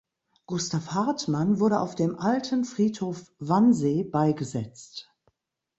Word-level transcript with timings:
Gustav 0.47 0.95
Hartmann 0.95 1.59
wurde 1.59 1.79
auf 1.79 1.93
dem 1.93 2.17
Alten 2.17 2.65
Friedhof 2.65 3.31
Wannsee 3.37 4.03
beigesetzt. 4.03 5.13